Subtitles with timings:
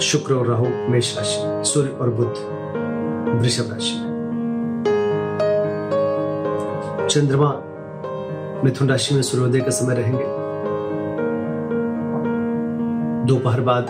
[0.00, 4.08] शुक्र और राहु, मेष राशि, सूर्य और बुद्ध वृषभ राशि में।
[7.08, 7.48] चंद्रमा
[8.64, 10.24] मिथुन राशि में सूर्योदय के समय रहेंगे।
[13.26, 13.86] दोपहर बाद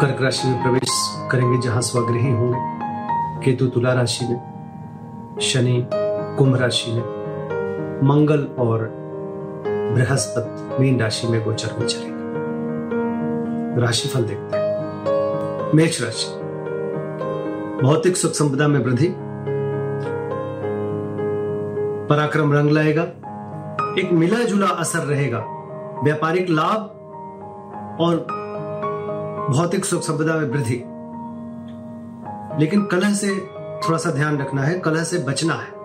[0.00, 0.90] कर्क राशि में प्रवेश
[1.32, 2.58] करेंगे, जहाँ स्वगृही होंगे।
[3.44, 5.88] केतु तुला राशि में, शनि
[6.38, 7.02] कुंभ राशि में,
[8.04, 8.90] मंगल और
[9.66, 12.19] बृहस्पति मीन राशि में गोचर में चलेंगे।
[13.78, 14.70] राशिफल देखते हैं।
[15.74, 16.40] मेष राशि।
[17.86, 19.14] भौतिक सुख संपदा में वृद्धि।
[22.08, 23.02] पराक्रम रंग लाएगा।
[23.98, 25.38] एक मिला जुला असर रहेगा।
[26.04, 26.80] व्यापारिक लाभ
[28.00, 28.16] और
[29.50, 30.84] भौतिक सुख संपदा में वृद्धि।
[32.60, 33.28] लेकिन कलह से
[33.88, 35.80] थोड़ा सा ध्यान रखना है। कलह से बचना है।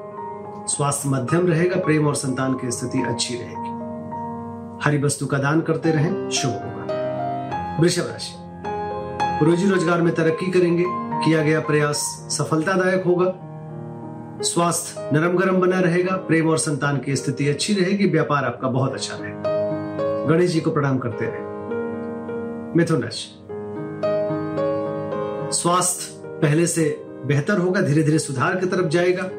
[0.67, 3.75] स्वास्थ्य मध्यम रहेगा। प्रेम और संतान की स्थिति अच्छी रहेगी।
[4.85, 6.94] हरी वस्तु का दान करते रहें। शुभ होगा।
[7.79, 10.83] वृषभ राशि। रोजी रोज़गार में तरक्की करेंगे,
[11.25, 11.97] किया गया प्रयास
[12.31, 13.33] सफलतादायक होगा।
[14.41, 18.93] स्वास्थ्य नरम गरम बना रहेगा, प्रेम और संतान की स्थिति अच्छी रहेगी, व्यापार आपका बहुत
[18.93, 21.43] अच्छा रहेगा। गणेश जी को प्रणाम करते रहे।
[22.77, 23.27] मिथुन राशि।
[25.57, 29.29] स्वास्थ्य पहले से बेहतर होगा धीरे धीरे सुधार की तरफ़ जाएगा।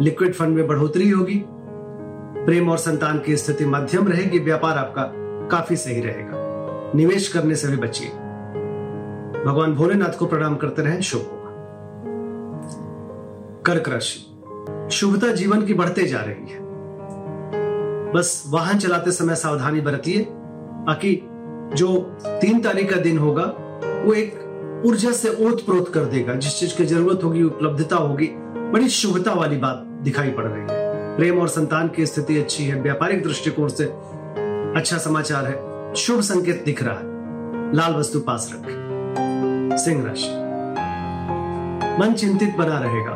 [0.00, 1.42] लिक्विड फंड में बढ़ोतरी होगी।
[2.46, 5.10] प्रेम और संतान की स्थिति मध्यम रहेगी, व्यापार आपका
[5.48, 6.35] काफ़ी सही रहेगा।
[6.94, 8.08] निवेश करने से भी बचिए।
[9.44, 11.50] भगवान भोलेनाथ को प्रणाम करते रहें, शुभ होगा।
[13.66, 14.32] कर्क राशि,
[14.90, 16.66] शुभता जीवन की बढ़ते जा रही है।
[18.12, 20.26] बस वाहन चलाते समय सावधानी बरतिए
[20.86, 21.28] बाकी
[21.74, 23.42] जो तीन तारीख का दिन होगा,
[24.04, 24.38] वो एक
[24.86, 28.26] ऊर्जा से ओत प्रोत कर देगा। जिस चीज़ की ज़रूरत होगी, उपलब्धता होगी,
[28.72, 32.82] बड़ी शुभता वाली बात दिखाई पड़ रही है। प्रेम और संतान की स्थिति अच्छी है,
[32.82, 33.84] व्यापारिक दृष्टिकोण से
[34.76, 35.65] अच्छा समाचार है।
[35.96, 37.02] शुभ संकेत दिख रहा है।
[37.74, 40.28] लाल वस्तु पास रखें। सिंह राशि।
[42.00, 43.12] मन चिंतित बना रहेगा।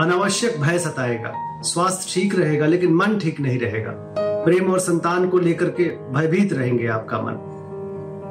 [0.00, 1.32] अनावश्यक भय सताएगा।
[1.62, 6.52] स्वास्थ्य ठीक रहेगा, लेकिन मन ठीक नहीं रहेगा। प्रेम और संतान को लेकर के भयभीत
[6.52, 7.50] रहेंगे आपका मन।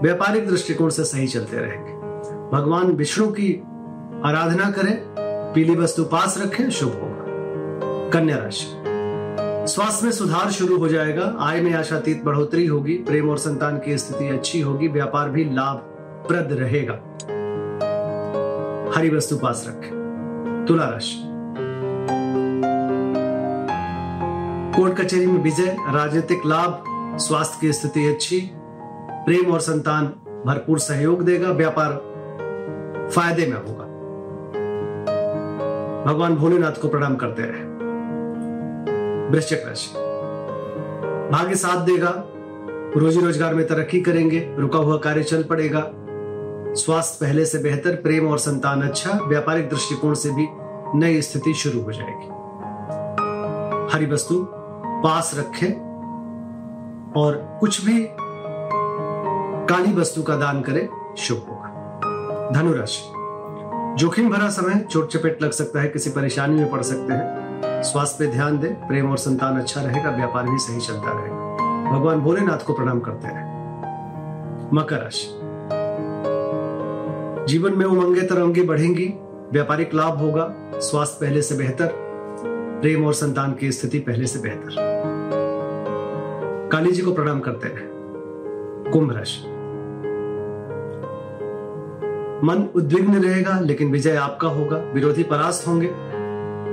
[0.04, 1.92] व्यापारिक दृष्टिकोण से सही चलते रहेंगे।
[2.58, 3.64] भगवान विष्णु की
[4.26, 5.02] आराधना करें।
[5.54, 7.24] पीली वस्तु पास रखें, शुभ होगा।
[8.10, 8.93] कन्या राशि।
[9.68, 13.98] स्वास्थ्य में सुधार शुरू हो जाएगा। आय में आशातीत बढ़ोतरी होगी। प्रेम और संतान की
[13.98, 16.94] स्थिति अच्छी होगी। व्यापार भी लाभप्रद रहेगा।
[18.96, 21.24] हरी वस्तु पास रखें। तुला राशि।
[24.78, 26.84] कोर्ट कचहरी में विजय। राजनीतिक लाभ।
[27.18, 28.52] स्वास्थ्य की स्थिति अच्छी।
[29.10, 30.06] प्रेम और संतान
[30.46, 31.92] भरपूर सहयोग देगा। व्यापार
[33.16, 33.84] फ़ायदे में होगा।
[36.12, 37.73] भगवान भोलेनाथ को प्रणाम करते रहे।
[39.34, 39.90] वृश्चिक राशि।
[41.32, 42.10] भाग्य साथ देगा,
[42.98, 45.82] रोजी रोज़गार में तरक्की करेंगे, रुका हुआ कार्य चल पड़ेगा।
[46.76, 50.48] स्वास्थ्य पहले से बेहतर, प्रेम और संतान अच्छा व्यापारिक दृष्टिकोण से भी
[51.00, 52.28] नई स्थिति शुरू हो जाएगी।
[53.94, 54.46] हरी वस्तु,
[55.04, 55.74] पास रखें
[57.14, 58.08] और कुछ भी
[59.70, 63.04] काली वस्तु का दान करें, शुभ होगा। धनुराशि
[64.00, 67.43] जोखिम भरा समय, चोट चपेट लग सकता है, किसी परेशानी में पड़ सकते हैं।
[67.84, 71.44] स्वास्थ्य पे ध्यान दें, प्रेम और संतान अच्छा रहेगा, व्यापार भी सही चलता रहेगा।
[71.92, 73.54] भगवान भोलेनाथ को प्रणाम करते हैं।
[74.74, 75.28] मकर राशि।
[77.54, 79.14] जीवन में उमंगे तरंगे बढ़ेंगी,
[79.52, 81.94] व्यापारिक लाभ होगा, स्वास्थ्य पहले से बेहतर,
[82.82, 84.76] प्रेम और संतान की स्थिति पहले से बेहतर।
[86.72, 87.90] काली जी को प्रणाम करते हैं।
[88.94, 89.48] कुंभ राशि।
[92.46, 96.14] मन उद्विग्न रहेगा, लेकिन विजय आपका होगा, विरोधी परास्त होंगे।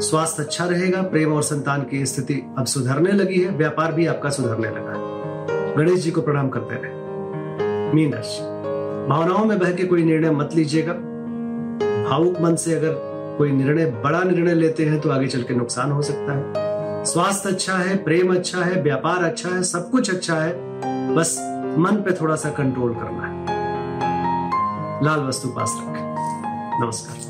[0.00, 4.31] स्वास्थ्य अच्छा रहेगा, प्रेम और संतान की स्थिति अब सुधरने लगी है, व्यापार भी आपका
[4.31, 8.43] सुधरने लगा है। गणेश जी को प्रणाम करते रहे। मीन राशि
[9.08, 10.93] भावनाओं में बह के कोई निर्णय मत लीजिएगा।
[12.11, 12.94] भावुक मन से अगर
[13.38, 17.49] कोई निर्णय, बड़ा निर्णय लेते हैं तो आगे चल के नुकसान हो सकता है। स्वास्थ्य
[17.49, 20.53] अच्छा है, प्रेम अच्छा है, व्यापार अच्छा है, सब कुछ अच्छा है,
[21.14, 21.37] बस
[21.79, 23.58] मन पे थोड़ा सा कंट्रोल करना है।
[25.05, 27.30] लाल वस्तु पास रखें। नमस्कार।